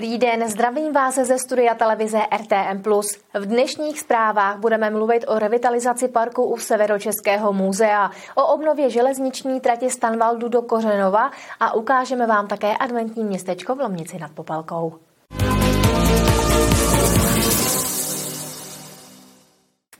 Dobrý 0.00 0.18
den, 0.18 0.48
zdravím 0.48 0.92
vás 0.92 1.14
ze 1.14 1.38
studia 1.38 1.74
televize 1.74 2.18
RTM+. 2.36 2.82
V 3.34 3.46
dnešních 3.46 4.00
zprávách 4.00 4.58
budeme 4.58 4.90
mluvit 4.90 5.24
o 5.28 5.38
revitalizaci 5.38 6.08
parku 6.08 6.44
u 6.44 6.56
Severočeského 6.56 7.52
muzea, 7.52 8.10
o 8.34 8.46
obnově 8.46 8.90
železniční 8.90 9.60
trati 9.60 9.90
Stanvaldu 9.90 10.48
do 10.48 10.62
Kořenova 10.62 11.30
a 11.60 11.74
ukážeme 11.74 12.26
vám 12.26 12.46
také 12.46 12.76
adventní 12.76 13.24
městečko 13.24 13.74
v 13.74 13.80
Lomnici 13.80 14.18
nad 14.18 14.30
Popelkou. 14.30 14.94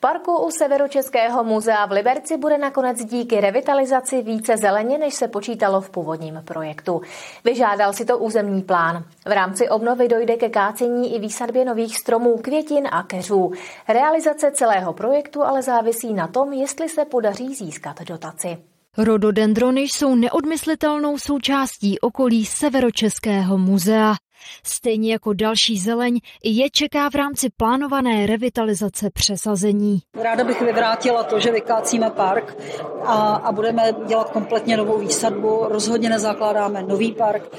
Parku 0.00 0.36
u 0.36 0.50
Severočeského 0.50 1.44
muzea 1.44 1.86
v 1.86 1.90
Liberci 1.90 2.36
bude 2.36 2.58
nakonec 2.58 3.04
díky 3.04 3.40
revitalizaci 3.40 4.22
více 4.22 4.56
zeleně, 4.56 4.98
než 4.98 5.14
se 5.14 5.28
počítalo 5.28 5.80
v 5.80 5.90
původním 5.90 6.42
projektu. 6.44 7.00
Vyžádal 7.44 7.92
si 7.92 8.04
to 8.04 8.18
územní 8.18 8.62
plán. 8.62 9.04
V 9.26 9.32
rámci 9.32 9.68
obnovy 9.68 10.08
dojde 10.08 10.36
ke 10.36 10.48
kácení 10.48 11.14
i 11.14 11.18
výsadbě 11.18 11.64
nových 11.64 11.96
stromů, 11.96 12.38
květin 12.38 12.88
a 12.92 13.02
keřů. 13.02 13.52
Realizace 13.88 14.50
celého 14.50 14.92
projektu 14.92 15.42
ale 15.42 15.62
závisí 15.62 16.14
na 16.14 16.26
tom, 16.26 16.52
jestli 16.52 16.88
se 16.88 17.04
podaří 17.04 17.54
získat 17.54 18.02
dotaci. 18.02 18.58
Rododendrony 18.98 19.80
jsou 19.80 20.14
neodmyslitelnou 20.14 21.18
součástí 21.18 22.00
okolí 22.00 22.44
Severočeského 22.44 23.58
muzea. 23.58 24.14
Stejně 24.62 25.12
jako 25.12 25.32
další 25.32 25.78
zeleň, 25.78 26.20
je 26.44 26.70
čeká 26.70 27.10
v 27.10 27.14
rámci 27.14 27.48
plánované 27.56 28.26
revitalizace 28.26 29.10
přesazení. 29.10 30.02
Ráda 30.22 30.44
bych 30.44 30.62
vyvrátila 30.62 31.22
to, 31.22 31.40
že 31.40 31.52
vykácíme 31.52 32.10
park 32.10 32.56
a, 33.04 33.34
a 33.34 33.52
budeme 33.52 33.92
dělat 34.06 34.30
kompletně 34.30 34.76
novou 34.76 34.98
výsadbu. 34.98 35.64
Rozhodně 35.68 36.08
nezakládáme 36.08 36.82
nový 36.82 37.12
park. 37.12 37.56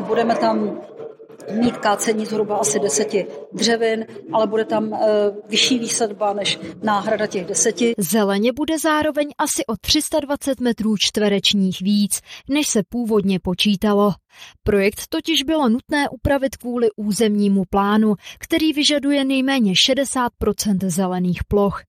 Budeme 0.00 0.36
tam 0.36 0.80
mít 1.52 1.76
kácení 1.76 2.26
zhruba 2.26 2.56
asi 2.56 2.80
deseti 2.80 3.26
dřevin, 3.52 4.06
ale 4.32 4.46
bude 4.46 4.64
tam 4.64 4.94
e, 4.94 4.98
vyšší 5.48 5.78
výsadba 5.78 6.32
než 6.32 6.58
náhrada 6.82 7.26
těch 7.26 7.46
deseti. 7.46 7.94
Zeleně 7.98 8.52
bude 8.52 8.78
zároveň 8.78 9.28
asi 9.38 9.66
o 9.66 9.76
320 9.80 10.60
metrů 10.60 10.96
čtverečních 10.98 11.80
víc, 11.80 12.20
než 12.48 12.66
se 12.66 12.82
původně 12.88 13.40
počítalo. 13.40 14.12
Projekt 14.62 15.00
totiž 15.08 15.42
bylo 15.42 15.68
nutné 15.68 16.08
upravit 16.08 16.56
kvůli 16.56 16.88
územnímu 16.96 17.62
plánu, 17.70 18.14
který 18.38 18.72
vyžaduje 18.72 19.24
nejméně 19.24 19.72
60% 19.72 20.28
zelených 20.82 21.44
ploch. 21.44 21.82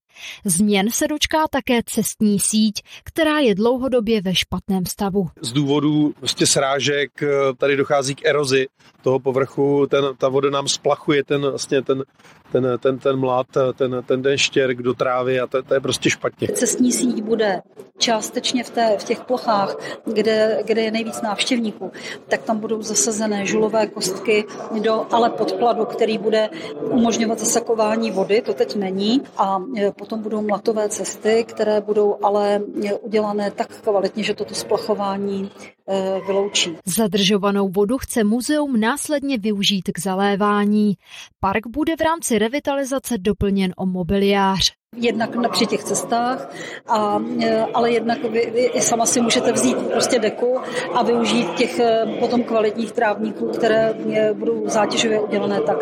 Změn 0.45 0.91
se 0.91 1.08
dočká 1.08 1.47
také 1.52 1.80
cestní 1.85 2.39
síť, 2.39 2.81
která 3.03 3.39
je 3.39 3.55
dlouhodobě 3.55 4.21
ve 4.21 4.35
špatném 4.35 4.85
stavu. 4.85 5.27
Z 5.41 5.52
důvodu 5.52 6.13
prostě 6.19 6.47
srážek 6.47 7.23
eh, 7.23 7.27
tady 7.58 7.77
dochází 7.77 8.16
k 8.16 8.25
erozi 8.25 8.67
toho 9.02 9.19
povrchu, 9.19 9.88
ten, 9.88 10.03
ta 10.17 10.30
voda 10.30 10.49
nám 10.49 10.67
splachuje 10.67 11.23
ten, 11.23 11.41
vlastně 11.41 11.81
ten, 11.81 12.03
ten, 12.52 12.80
ten, 12.80 12.99
ten 12.99 13.19
mlad, 13.19 13.47
ten, 13.77 14.03
ten, 14.05 14.23
ten 14.23 14.38
štěrk 14.38 14.81
do 14.81 14.93
trávy 14.93 15.39
a 15.39 15.47
to, 15.47 15.63
to 15.63 15.73
je 15.73 15.80
prostě 15.80 16.09
špatně. 16.09 16.47
Cestní 16.47 16.91
síť 16.91 17.23
bude 17.23 17.61
částečně 17.97 18.63
v, 18.63 18.69
té, 18.69 18.97
v 18.99 19.03
těch 19.03 19.19
plochách, 19.21 19.75
kde, 20.13 20.63
kde 20.66 20.81
je 20.81 20.91
nejvíc 20.91 21.21
návštěvníků, 21.21 21.91
tak 22.27 22.43
tam 22.43 22.59
budou 22.59 22.81
zasazené 22.81 23.45
žulové 23.45 23.88
kostky 23.88 24.45
do 24.81 25.05
ale 25.11 25.30
podkladu, 25.30 25.86
který 25.86 26.17
bude 26.17 26.49
umožňovat 26.80 27.39
zasakování 27.39 28.11
vody, 28.11 28.41
to 28.41 28.53
teď 28.53 28.75
není, 28.75 29.21
a 29.38 29.59
e, 29.77 29.91
potom 30.06 30.21
budou 30.21 30.42
mlatové 30.42 30.89
cesty, 30.89 31.45
které 31.48 31.82
budou 31.82 32.17
ale 32.23 32.61
e, 32.86 32.93
udělané 32.93 33.52
tak 33.52 33.82
kvalitně, 33.82 34.23
že 34.23 34.33
toto 34.33 34.55
splachování 34.55 35.49
e, 35.88 36.20
vyloučí. 36.27 36.77
Zadržovanou 36.86 37.70
vodu 37.70 37.98
chce 37.98 38.23
muzeum 38.23 38.80
následně 38.80 39.38
využít 39.38 39.89
k 39.94 39.99
zalévání. 39.99 40.94
Park 41.39 41.67
bude 41.67 41.95
v 41.95 42.02
rámci 42.02 42.39
revitalizace 42.39 43.17
doplněn 43.17 43.73
o 43.77 43.86
mobiliář. 43.86 44.73
Jednak 44.95 45.50
při 45.52 45.66
těch 45.66 45.83
cestách, 45.83 46.54
a, 46.88 47.20
e, 47.42 47.61
ale 47.61 47.92
jednak 47.92 48.23
vy, 48.23 48.52
vy 48.54 48.64
i 48.66 48.82
sama 48.82 49.06
si 49.06 49.22
můžete 49.22 49.52
vzít 49.52 49.78
prostě 49.78 50.20
deku 50.20 50.60
a 50.94 51.04
využít 51.04 51.54
těch 51.54 51.80
e, 51.80 52.06
potom 52.20 52.44
kvalitních 52.44 52.92
trávníků, 52.92 53.48
které 53.48 53.94
e, 54.14 54.33
budou 54.33 54.70
zátěžově 54.70 55.20
udělané 55.20 55.61
tak, 55.61 55.78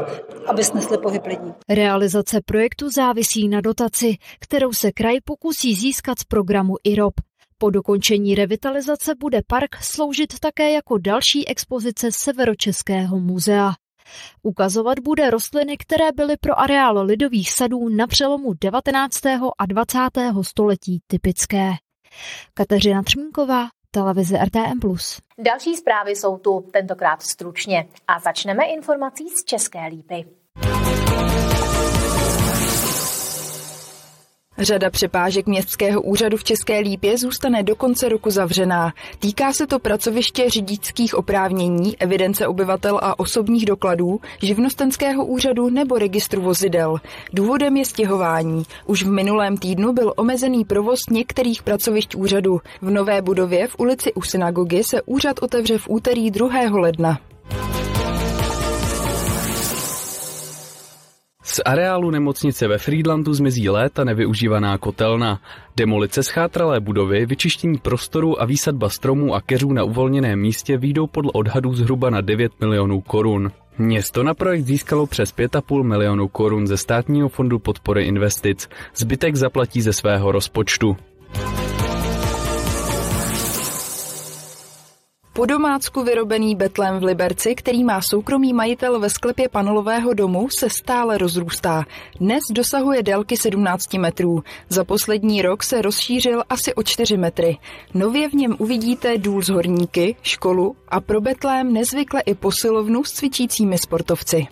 aby 0.48 0.64
snesly 0.64 0.98
pohyb 0.98 1.26
lidí. 1.26 1.54
Realizace 1.70 2.42
projektu 2.46 2.90
závisí 2.90 3.48
na 3.48 3.62
dotaci, 3.62 4.16
kterou 4.40 4.74
se 4.74 4.92
kraj 4.92 5.18
pokusí 5.26 5.76
získat 5.76 6.20
z 6.20 6.24
programu 6.24 6.76
IROP. 6.84 7.14
Po 7.58 7.70
dokončení 7.70 8.36
revitalizace 8.36 9.16
bude 9.20 9.42
park 9.48 9.76
sloužit 9.82 10.40
také 10.40 10.72
jako 10.72 10.98
další 10.98 11.48
expozice 11.48 12.12
Severočeského 12.12 13.20
muzea. 13.20 13.74
Ukazovat 14.44 15.00
bude 15.00 15.30
rostliny, 15.30 15.78
které 15.78 16.12
byly 16.12 16.38
pro 16.38 16.60
areál 16.60 17.06
lidových 17.06 17.52
sadů 17.52 17.90
na 17.90 18.08
přelomu 18.08 18.54
19. 18.62 19.26
a 19.58 19.66
20. 19.66 20.00
století 20.42 21.02
typické. 21.08 21.72
Kateřina 22.54 23.04
Třmínková, 23.04 23.68
televize 23.92 24.38
RTM+. 24.46 24.80
Další 25.38 25.76
zprávy 25.76 26.16
jsou 26.16 26.38
tu, 26.38 26.70
tentokrát 26.74 27.22
stručně. 27.22 27.88
A 28.08 28.20
začneme 28.20 28.66
informací 28.66 29.30
z 29.30 29.44
České 29.44 29.88
lípy. 29.88 30.26
Řada 34.58 34.90
přepážek 34.90 35.48
městského 35.48 36.02
úřadu 36.02 36.38
v 36.38 36.44
České 36.44 36.80
Lípě 36.80 37.18
zůstane 37.18 37.64
do 37.64 37.76
konce 37.76 38.10
roku 38.10 38.30
zavřená. 38.30 38.94
Týká 39.20 39.54
se 39.54 39.68
to 39.68 39.80
pracoviště 39.80 40.50
řidičských 40.50 41.16
oprávnění, 41.16 42.02
evidence 42.02 42.48
obyvatel 42.48 43.00
a 43.04 43.20
osobních 43.20 43.66
dokladů, 43.66 44.20
živnostenského 44.42 45.26
úřadu 45.26 45.70
nebo 45.70 45.98
registru 45.98 46.42
vozidel. 46.42 46.98
Důvodem 47.34 47.78
je 47.78 47.86
stěhování. 47.86 48.64
Už 48.86 49.04
v 49.04 49.12
minulém 49.12 49.58
týdnu 49.58 49.94
byl 49.94 50.14
omezený 50.16 50.66
provoz 50.66 51.00
některých 51.12 51.64
pracovišť 51.64 52.16
úřadu. 52.16 52.60
V 52.82 52.90
nové 52.90 53.22
budově 53.22 53.68
v 53.68 53.76
ulici 53.80 54.14
u 54.14 54.22
synagogy 54.22 54.84
se 54.84 55.02
úřad 55.02 55.36
otevře 55.42 55.78
v 55.78 55.90
úterý 55.90 56.32
2. 56.32 56.50
ledna. 56.72 57.20
Z 61.46 61.62
areálu 61.66 62.12
nemocnice 62.12 62.68
ve 62.68 62.78
Friedlandu 62.78 63.34
zmizí 63.34 63.70
léta 63.70 64.04
nevyužívaná 64.04 64.78
kotelna. 64.78 65.40
Demolice 65.76 66.24
schátralé 66.24 66.80
budovy, 66.80 67.26
vyčištění 67.26 67.78
prostoru 67.78 68.42
a 68.42 68.46
výsadba 68.46 68.90
stromů 68.90 69.36
a 69.36 69.42
keřů 69.42 69.74
na 69.74 69.84
uvolněném 69.84 70.40
místě 70.40 70.78
výjdou 70.78 71.08
podle 71.08 71.32
odhadů 71.32 71.74
zhruba 71.74 72.10
na 72.10 72.22
9 72.22 72.52
milionů 72.62 73.02
korun. 73.02 73.52
Město 73.78 74.24
na 74.24 74.34
projekt 74.34 74.66
získalo 74.66 75.08
přes 75.08 75.36
5,5 75.36 75.84
milionů 75.84 76.28
korun 76.28 76.68
ze 76.68 76.78
státního 76.78 77.30
fondu 77.30 77.60
podpory 77.60 78.04
investic. 78.04 78.70
Zbytek 78.96 79.36
zaplatí 79.36 79.82
ze 79.82 79.94
svého 79.94 80.32
rozpočtu. 80.32 80.98
Po 85.36 85.46
domácku 85.46 86.04
vyrobený 86.04 86.56
betlem 86.56 87.00
v 87.00 87.04
Liberci, 87.04 87.56
který 87.56 87.84
má 87.84 88.02
soukromý 88.02 88.54
majitel 88.54 89.00
ve 89.00 89.10
sklepě 89.10 89.50
panelového 89.50 90.14
domu, 90.14 90.50
se 90.50 90.70
stále 90.70 91.18
rozrůstá. 91.18 91.86
Dnes 92.20 92.44
dosahuje 92.52 93.04
délky 93.04 93.38
17 93.38 93.94
metrů. 93.94 94.44
Za 94.70 94.84
poslední 94.84 95.42
rok 95.42 95.64
se 95.64 95.82
rozšířil 95.82 96.44
asi 96.50 96.74
o 96.74 96.84
4 96.84 97.18
metry. 97.18 97.58
Nově 97.94 98.30
v 98.30 98.34
něm 98.34 98.56
uvidíte 98.60 99.18
důl 99.18 99.42
z 99.42 99.50
horníky, 99.50 100.16
školu 100.22 100.76
a 100.88 101.02
pro 101.02 101.22
betlém 101.22 101.74
nezvykle 101.74 102.22
i 102.22 102.36
posilovnu 102.36 103.04
s 103.04 103.12
cvičícími 103.12 103.78
sportovci. 103.78 104.48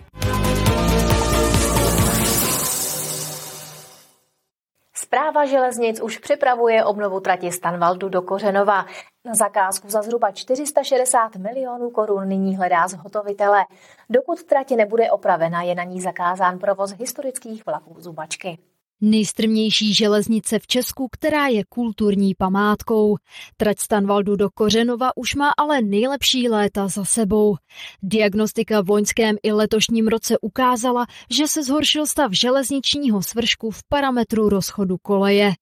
Zpráva 5.32 5.46
železnic 5.46 6.02
už 6.02 6.18
připravuje 6.18 6.86
obnovu 6.86 7.20
trati 7.20 7.52
Stanvaldu 7.52 8.10
do 8.10 8.22
Kořenova. 8.22 8.86
Na 9.26 9.34
zakázku 9.34 9.90
za 9.90 10.02
zhruba 10.02 10.32
460 10.32 11.36
milionů 11.36 11.90
korun 11.90 12.28
nyní 12.28 12.58
hledá 12.58 12.88
zhotovitele. 12.88 13.66
Dokud 14.10 14.44
trati 14.44 14.76
nebude 14.76 15.12
opravena, 15.12 15.62
je 15.62 15.76
na 15.76 15.84
ní 15.84 16.02
zakázán 16.02 16.60
provoz 16.60 16.92
historických 16.92 17.66
vlaků 17.66 17.96
Zubačky. 17.98 18.58
Nejstrmější 19.04 19.94
železnice 19.94 20.60
v 20.60 20.68
Česku, 20.68 21.08
která 21.12 21.48
je 21.48 21.64
kulturní 21.70 22.36
památkou. 22.36 23.16
Trať 23.58 23.80
Stanvaldu 23.80 24.36
do 24.36 24.50
Kořenova 24.50 25.18
už 25.18 25.36
má 25.36 25.52
ale 25.58 25.82
nejlepší 25.82 26.50
léta 26.50 26.88
za 26.88 27.06
sebou. 27.06 27.56
Diagnostika 28.04 28.82
v 28.82 28.90
loňském 28.90 29.36
i 29.44 29.52
letošním 29.52 30.08
roce 30.08 30.38
ukázala, 30.42 31.06
že 31.30 31.48
se 31.48 31.64
zhoršil 31.64 32.06
stav 32.06 32.32
železničního 32.32 33.24
svršku 33.24 33.72
v 33.72 33.84
parametru 33.90 34.50
rozchodu 34.50 34.98
koleje. 35.02 35.54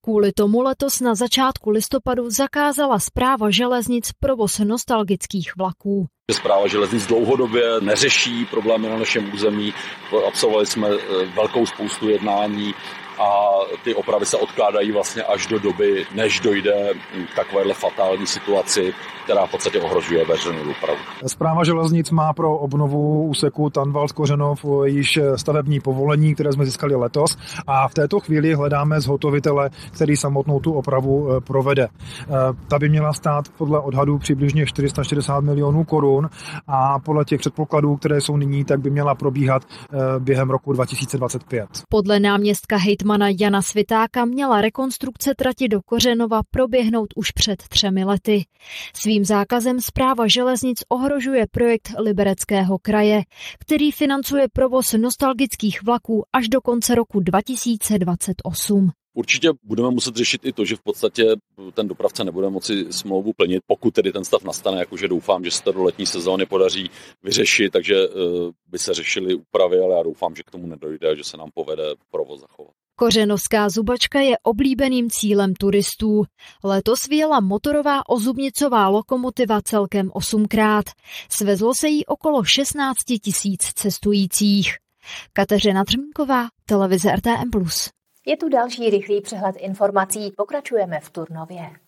Kvůli 0.00 0.32
tomu 0.32 0.60
letos 0.60 1.00
na 1.00 1.14
začátku 1.14 1.70
listopadu 1.70 2.30
zakázala 2.30 2.98
zpráva 2.98 3.50
železnic 3.50 4.10
provoz 4.20 4.58
nostalgických 4.58 5.56
vlaků. 5.56 6.06
Zpráva 6.32 6.66
železnic 6.66 7.06
dlouhodobě 7.06 7.80
neřeší 7.80 8.44
problémy 8.44 8.88
na 8.88 8.98
našem 8.98 9.34
území. 9.34 9.74
Absolvovali 10.28 10.66
jsme 10.66 10.88
eh, 10.88 11.24
velkou 11.24 11.66
spoustu 11.66 12.08
jednání 12.08 12.74
a 13.18 13.50
ty 13.84 13.94
opravy 13.94 14.26
se 14.26 14.36
odkládají 14.36 14.92
vlastně 14.92 15.22
až 15.22 15.46
do 15.46 15.58
doby, 15.58 16.06
než 16.14 16.40
dojde 16.40 16.94
k 17.32 17.36
takovéhle 17.36 17.74
fatální 17.74 18.26
situaci, 18.26 18.94
která 19.24 19.46
v 19.46 19.50
podstatě 19.50 19.80
ohrožuje 19.80 20.24
veřejnou 20.24 20.64
dopravu. 20.64 20.98
Zpráva 21.26 21.64
železnic 21.64 22.10
má 22.10 22.32
pro 22.32 22.58
obnovu 22.58 23.26
úseku 23.26 23.70
Tanval 23.70 24.08
Kořenov 24.14 24.64
již 24.84 25.18
stavební 25.36 25.80
povolení, 25.80 26.34
které 26.34 26.52
jsme 26.52 26.64
získali 26.64 26.94
letos 26.94 27.36
a 27.66 27.88
v 27.88 27.94
této 27.94 28.20
chvíli 28.20 28.54
hledáme 28.54 29.00
zhotovitele, 29.00 29.70
který 29.90 30.16
samotnou 30.16 30.60
tu 30.60 30.72
opravu 30.72 31.28
eh, 31.30 31.40
provede. 31.40 31.88
Eh, 31.88 32.28
ta 32.68 32.78
by 32.78 32.88
měla 32.88 33.12
stát 33.12 33.48
podle 33.58 33.80
odhadů 33.80 34.18
přibližně 34.18 34.66
460 34.66 35.40
milionů 35.40 35.84
korun 35.84 36.28
a 36.66 36.98
podle 36.98 37.24
těch 37.24 37.40
předpokladů, 37.40 37.96
které 37.96 38.20
jsou 38.20 38.36
nyní, 38.36 38.64
tak 38.64 38.80
by 38.80 38.90
měla 38.90 39.14
probíhat 39.14 39.62
eh, 39.64 39.96
během 40.18 40.50
roku 40.50 40.72
2025. 40.72 41.68
Podle 41.88 42.20
náměstka 42.20 42.76
hejtmana 43.04 43.28
Jana 43.40 43.62
Svitáka 43.62 44.24
měla 44.24 44.60
rekonstrukce 44.60 45.34
trati 45.34 45.68
do 45.68 45.82
Kořenova 45.82 46.40
proběhnout 46.50 47.08
už 47.16 47.30
před 47.30 47.62
třemi 47.68 48.04
lety. 48.04 48.44
Svým 48.94 49.24
zákazem 49.24 49.80
zpráva 49.80 50.28
železnic 50.28 50.82
ohrožuje 50.88 51.46
projekt 51.50 51.88
Libereckého 51.98 52.78
kraje, 52.82 53.22
který 53.60 53.92
financuje 53.92 54.46
provoz 54.52 54.92
nostalgických 54.92 55.82
vlaků 55.82 56.24
až 56.32 56.48
do 56.48 56.60
konce 56.60 56.94
roku 56.94 57.20
2028. 57.20 58.90
Určitě 59.14 59.48
budeme 59.62 59.90
muset 59.90 60.16
řešit 60.16 60.40
i 60.44 60.52
to, 60.52 60.64
že 60.64 60.76
v 60.76 60.82
podstatě 60.82 61.24
ten 61.74 61.88
dopravce 61.88 62.24
nebude 62.24 62.50
moci 62.50 62.92
smlouvu 62.92 63.32
plnit, 63.32 63.62
pokud 63.66 63.94
tedy 63.94 64.12
ten 64.12 64.24
stav 64.24 64.44
nastane, 64.44 64.78
jakože 64.78 65.08
doufám, 65.08 65.44
že 65.44 65.50
se 65.50 65.62
to 65.62 65.72
do 65.72 65.82
letní 65.82 66.06
sezóny 66.06 66.46
podaří 66.46 66.90
vyřešit, 67.22 67.72
takže 67.72 67.94
eh, 67.94 68.08
by 68.66 68.78
se 68.78 68.94
řešily 68.94 69.34
úpravy, 69.34 69.78
ale 69.78 69.96
já 69.96 70.02
doufám, 70.02 70.34
že 70.36 70.42
k 70.42 70.50
tomu 70.50 70.66
nedojde, 70.66 71.16
že 71.16 71.24
se 71.24 71.36
nám 71.36 71.50
povede 71.54 71.84
provoz 72.10 72.40
zachovat. 72.40 72.83
Kořenovská 72.96 73.68
zubačka 73.68 74.20
je 74.20 74.36
oblíbeným 74.42 75.10
cílem 75.10 75.54
turistů. 75.54 76.24
Letos 76.64 77.06
vyjela 77.08 77.40
motorová 77.40 78.08
ozubnicová 78.08 78.88
lokomotiva 78.88 79.62
celkem 79.62 80.10
osmkrát. 80.12 80.84
Svezlo 81.28 81.74
se 81.74 81.88
jí 81.88 82.06
okolo 82.06 82.44
16 82.44 82.96
tisíc 83.22 83.62
cestujících. 83.74 84.74
Kateřina 85.32 85.84
Třmínková, 85.84 86.46
televize 86.64 87.12
RTM+. 87.16 87.50
Je 88.26 88.36
tu 88.36 88.48
další 88.48 88.90
rychlý 88.90 89.20
přehled 89.20 89.56
informací. 89.58 90.32
Pokračujeme 90.36 91.00
v 91.00 91.10
Turnově. 91.10 91.83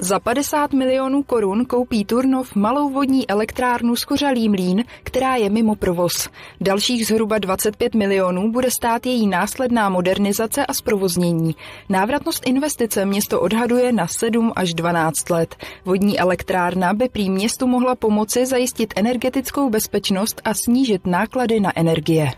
Za 0.00 0.20
50 0.20 0.72
milionů 0.72 1.22
korun 1.22 1.64
koupí 1.64 2.04
Turnov 2.04 2.54
malou 2.54 2.90
vodní 2.90 3.30
elektrárnu 3.30 3.96
Skořalý 3.96 4.48
mlín, 4.48 4.84
která 5.02 5.36
je 5.36 5.50
mimo 5.50 5.74
provoz. 5.74 6.28
Dalších 6.60 7.06
zhruba 7.06 7.38
25 7.38 7.94
milionů 7.94 8.52
bude 8.52 8.70
stát 8.70 9.06
její 9.06 9.26
následná 9.26 9.88
modernizace 9.88 10.66
a 10.66 10.74
zprovoznění. 10.74 11.54
Návratnost 11.88 12.46
investice 12.46 13.04
město 13.04 13.40
odhaduje 13.40 13.92
na 13.92 14.06
7 14.06 14.52
až 14.56 14.74
12 14.74 15.30
let. 15.30 15.56
Vodní 15.84 16.18
elektrárna 16.18 16.94
by 16.94 17.08
prý 17.08 17.30
městu 17.30 17.66
mohla 17.66 17.94
pomoci 17.94 18.46
zajistit 18.46 18.94
energetickou 18.96 19.70
bezpečnost 19.70 20.40
a 20.44 20.54
snížit 20.54 21.06
náklady 21.06 21.60
na 21.60 21.78
energie. 21.78 22.30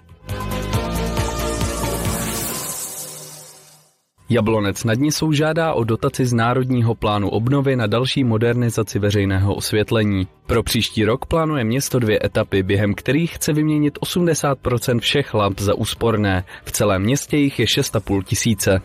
Jablonec 4.32 4.84
nad 4.84 4.98
Nisou 4.98 5.32
žádá 5.32 5.72
o 5.74 5.84
dotaci 5.84 6.26
z 6.26 6.32
Národního 6.32 6.94
plánu 6.94 7.28
obnovy 7.28 7.76
na 7.76 7.86
další 7.86 8.24
modernizaci 8.24 8.98
veřejného 8.98 9.54
osvětlení. 9.54 10.28
Pro 10.46 10.62
příští 10.62 11.04
rok 11.04 11.26
plánuje 11.26 11.64
město 11.64 11.98
dvě 11.98 12.18
etapy, 12.24 12.62
během 12.62 12.94
kterých 12.94 13.34
chce 13.34 13.52
vyměnit 13.52 13.98
80% 13.98 15.00
všech 15.00 15.34
lamp 15.34 15.60
za 15.60 15.74
úsporné. 15.74 16.44
V 16.64 16.72
celém 16.72 17.02
městě 17.02 17.36
jich 17.36 17.58
je 17.58 17.66
6,5 17.66 18.22
tisíce. 18.22 18.80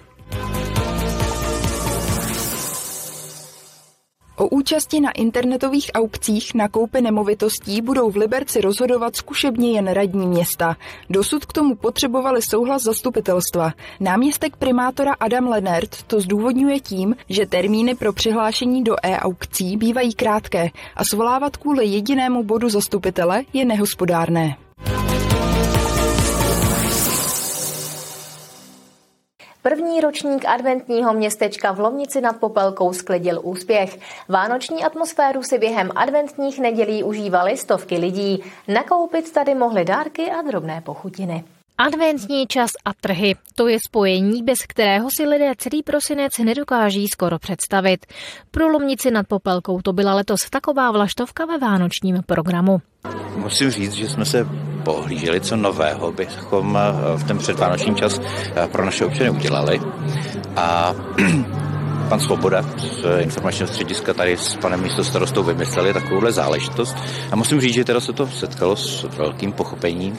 O 4.38 4.48
účasti 4.48 5.00
na 5.02 5.12
internetových 5.12 5.92
aukcích 5.94 6.54
na 6.56 6.68
koupi 6.68 7.02
nemovitostí 7.02 7.82
budou 7.82 8.12
v 8.12 8.16
Liberci 8.16 8.62
rozhodovat 8.62 9.16
zkušebně 9.16 9.72
jen 9.72 9.88
radní 9.88 10.28
města. 10.28 10.76
Dosud 11.10 11.46
k 11.46 11.54
tomu 11.54 11.76
potřebovali 11.76 12.42
souhlas 12.42 12.84
zastupitelstva. 12.84 13.74
Náměstek 14.00 14.56
primátora 14.56 15.14
Adam 15.20 15.48
Lenert 15.48 16.04
to 16.04 16.22
zdůvodňuje 16.22 16.80
tím, 16.80 17.16
že 17.30 17.46
termíny 17.46 17.96
pro 17.96 18.14
přihlášení 18.14 18.84
do 18.84 18.96
e-aukcí 19.04 19.78
bývají 19.78 20.14
krátké 20.14 20.70
a 20.96 21.04
svolávat 21.04 21.58
kvůli 21.58 21.86
jedinému 21.86 22.44
bodu 22.44 22.70
zastupitele 22.70 23.44
je 23.54 23.66
nehospodárné. 23.66 24.65
První 29.70 30.02
ročník 30.02 30.46
adventního 30.46 31.14
městečka 31.14 31.72
v 31.72 31.80
Lomnici 31.80 32.22
nad 32.22 32.40
Popelkou 32.40 32.94
sklidil 32.94 33.40
úspěch. 33.44 34.00
Vánoční 34.30 34.84
atmosféru 34.84 35.44
si 35.44 35.58
během 35.58 35.90
adventních 35.96 36.60
nedělí 36.60 37.04
užívali 37.04 37.58
stovky 37.58 37.98
lidí. 37.98 38.44
Nakoupit 38.68 39.32
tady 39.32 39.56
mohly 39.56 39.86
dárky 39.86 40.32
a 40.32 40.42
drobné 40.42 40.82
pochutiny. 40.82 41.44
Adventní 41.78 42.48
čas 42.48 42.70
a 42.86 42.94
trhy. 42.94 43.36
To 43.56 43.68
je 43.68 43.78
spojení, 43.88 44.44
bez 44.44 44.60
kterého 44.68 45.10
si 45.16 45.26
lidé 45.26 45.52
celý 45.58 45.84
prosinec 45.84 46.38
nedokáží 46.38 47.08
skoro 47.08 47.40
představit. 47.40 48.06
Pro 48.52 48.68
Lomnici 48.68 49.12
nad 49.12 49.28
Popelkou 49.28 49.82
to 49.82 49.94
byla 49.94 50.14
letos 50.14 50.50
taková 50.50 50.92
vlaštovka 50.92 51.46
ve 51.46 51.58
vánočním 51.58 52.24
programu. 52.26 52.78
Musím 53.36 53.70
říct, 53.70 53.94
že 53.94 54.10
jsme 54.10 54.26
se 54.26 54.48
pohlíželi, 54.86 55.42
co 55.42 55.56
nového 55.56 56.12
bychom 56.12 56.78
eh, 56.78 57.18
v 57.18 57.24
ten 57.24 57.38
předvánoční 57.38 57.96
čas 57.96 58.22
eh, 58.22 58.68
pro 58.68 58.86
naše 58.86 59.06
občany 59.06 59.30
udělali. 59.30 59.82
A 60.56 60.96
pan 62.06 62.20
Svoboda 62.20 62.62
z 62.78 63.22
informačního 63.22 63.68
střediska 63.68 64.14
tady 64.14 64.38
s 64.38 64.56
panem 64.56 64.84
místostarostou 64.84 65.44
vymysleli 65.44 65.94
takovouhle 65.94 66.32
záležitost. 66.32 66.96
A 67.32 67.36
musím 67.36 67.62
říct, 67.62 67.74
že 67.74 67.84
teda 67.84 68.00
se 68.00 68.14
to 68.14 68.28
setkalo 68.28 68.76
s 68.76 69.04
velkým 69.18 69.52
pochopením 69.52 70.18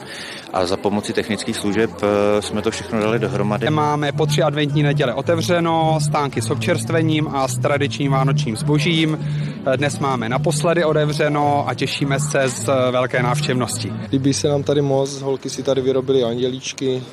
a 0.53 0.65
za 0.65 0.77
pomoci 0.77 1.13
technických 1.13 1.57
služeb 1.57 1.91
eh, 2.03 2.41
jsme 2.41 2.61
to 2.61 2.71
všechno 2.71 2.99
dali 2.99 3.19
dohromady. 3.19 3.69
Máme 3.69 4.11
po 4.11 4.25
tři 4.25 4.43
adventní 4.43 4.83
neděle 4.83 5.13
otevřeno, 5.13 5.99
stánky 6.01 6.41
s 6.41 6.49
občerstvením 6.49 7.27
a 7.27 7.47
s 7.47 7.57
tradičním 7.57 8.11
vánočním 8.11 8.57
zbožím. 8.57 9.19
Eh, 9.65 9.77
dnes 9.77 9.99
máme 9.99 10.29
naposledy 10.29 10.83
otevřeno 10.83 11.69
a 11.69 11.73
těšíme 11.73 12.19
se 12.19 12.49
z 12.49 12.69
eh, 12.69 12.91
velké 12.91 13.23
návštěvnosti. 13.23 13.93
Líbí 14.11 14.33
se 14.33 14.47
nám 14.47 14.63
tady 14.63 14.81
moc, 14.81 15.21
holky 15.21 15.49
si 15.49 15.63
tady 15.63 15.81
vyrobily 15.81 16.23
andělíčky, 16.23 17.03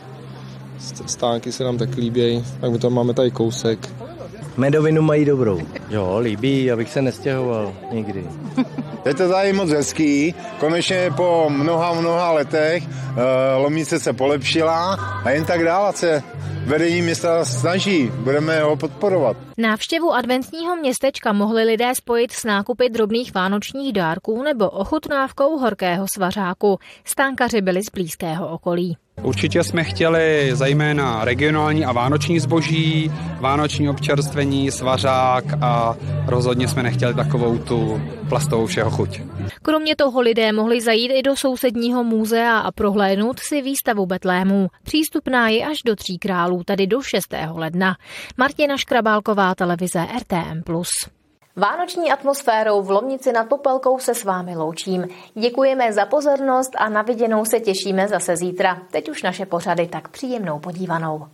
stánky 1.07 1.53
se 1.53 1.65
nám 1.65 1.79
tak 1.79 1.97
líbí, 1.97 2.45
tak 2.61 2.71
my 2.71 2.79
tam 2.79 2.93
máme 2.93 3.15
tady 3.15 3.31
kousek. 3.31 4.04
Medovinu 4.57 5.03
mají 5.03 5.25
dobrou. 5.25 5.61
Jo, 5.91 6.19
líbí, 6.23 6.71
abych 6.71 6.91
se 6.91 7.03
nestěhoval 7.03 7.75
nikdy. 7.93 8.25
Je 9.07 9.15
to 9.15 9.29
tady 9.29 9.53
moc 9.53 9.71
hezký, 9.71 10.35
konečně 10.61 11.11
po 11.17 11.47
mnoha, 11.51 11.93
mnoha 11.93 12.33
letech 12.33 12.83
eh, 12.89 13.57
Lomnice 13.57 14.01
se 14.01 14.13
polepšila 14.13 14.95
a 15.25 15.31
jen 15.31 15.45
tak 15.45 15.65
dál 15.65 15.93
se 15.93 16.23
vedení 16.65 17.03
města 17.03 17.45
snaží, 17.45 18.11
budeme 18.17 18.63
ho 18.63 18.77
podporovat. 18.77 19.37
Návštěvu 19.59 20.13
adventního 20.13 20.77
městečka 20.77 21.33
mohli 21.33 21.65
lidé 21.65 21.95
spojit 21.95 22.33
s 22.33 22.45
nákupy 22.45 22.89
drobných 22.89 23.35
vánočních 23.35 23.93
dárků 23.93 24.43
nebo 24.43 24.71
ochutnávkou 24.71 25.59
horkého 25.59 26.07
svařáku. 26.15 26.79
Stánkaři 27.05 27.61
byli 27.61 27.83
z 27.83 27.91
blízkého 27.95 28.49
okolí. 28.49 28.97
Určitě 29.23 29.65
jsme 29.65 29.85
chtěli 29.85 30.51
zejména 30.53 31.25
regionální 31.25 31.85
a 31.85 31.93
vánoční 31.93 32.41
zboží, 32.41 33.13
vánoční 33.41 33.89
občerstvení, 33.89 34.71
svařák 34.71 35.45
a 35.61 35.97
rozhodně 36.27 36.69
jsme 36.69 36.83
nechtěli 36.83 37.15
takovou 37.15 37.59
tu 37.59 38.01
plastovou 38.29 38.67
všeho 38.67 38.91
chuť. 38.91 39.21
Kromě 39.63 39.97
toho 39.97 40.21
lidé 40.21 40.53
mohli 40.53 40.81
zajít 40.81 41.13
i 41.15 41.23
do 41.23 41.37
sousedního 41.37 42.05
muzea 42.05 42.59
a 42.59 42.73
prohlédnout 42.73 43.39
si 43.39 43.63
výstavu 43.63 44.07
Betlému. 44.07 44.69
Přístupná 44.83 45.49
je 45.49 45.67
až 45.67 45.79
do 45.87 45.97
Tří 45.97 46.19
králů, 46.19 46.63
tedy 46.65 46.87
do 46.87 47.03
6. 47.03 47.35
ledna. 47.53 47.97
Martina 48.37 48.77
Škrabálková, 48.77 49.55
televize 49.55 50.07
RTM+. 50.21 50.63
Vánoční 51.57 52.13
atmosférou 52.13 52.83
v 52.83 52.91
Lomnici 52.91 53.33
nad 53.33 53.49
Popelkou 53.49 53.99
se 53.99 54.15
s 54.15 54.25
vámi 54.25 54.57
loučím. 54.57 55.09
Děkujeme 55.35 55.93
za 55.93 56.07
pozornost 56.07 56.73
a 56.79 56.89
na 56.89 57.03
viděnou 57.03 57.45
se 57.45 57.61
těšíme 57.61 58.09
zase 58.09 58.37
zítra. 58.37 58.83
Teď 58.91 59.09
už 59.09 59.23
naše 59.23 59.47
pořady 59.47 59.87
tak 59.87 60.09
příjemnou 60.09 60.59
podívanou. 60.59 61.27